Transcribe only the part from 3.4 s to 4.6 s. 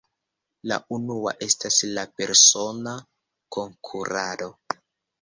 konkurado.